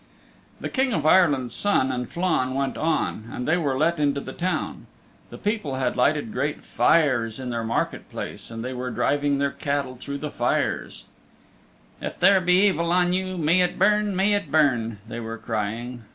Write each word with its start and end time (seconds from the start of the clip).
The 0.59 0.67
King 0.67 0.93
of 0.93 1.05
Ireland's 1.05 1.53
Son 1.53 1.91
and 1.91 2.09
Flann 2.09 2.55
went 2.55 2.75
on, 2.75 3.29
and 3.31 3.47
they 3.47 3.55
were 3.55 3.77
let 3.77 3.99
into 3.99 4.19
the 4.19 4.33
town. 4.33 4.87
The 5.29 5.37
people 5.37 5.75
had 5.75 5.95
lighted 5.95 6.33
great 6.33 6.63
fires 6.63 7.39
in 7.39 7.51
their 7.51 7.63
market 7.63 8.09
place 8.09 8.49
and 8.49 8.65
they 8.65 8.73
were 8.73 8.89
driving 8.89 9.37
their 9.37 9.51
cattle 9.51 9.95
through 9.95 10.17
the 10.17 10.31
fires: 10.31 11.03
"If 12.01 12.19
there 12.19 12.41
be 12.41 12.65
evil 12.65 12.91
on 12.91 13.13
you, 13.13 13.37
may 13.37 13.61
it 13.61 13.77
burn, 13.77 14.15
may 14.15 14.33
it 14.33 14.49
burn," 14.51 14.97
they 15.07 15.19
were 15.19 15.37
crying. 15.37 16.03